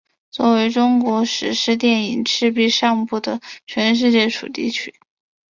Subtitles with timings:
[0.31, 4.95] 作为中国史诗电影赤壁上部的全世界主题曲。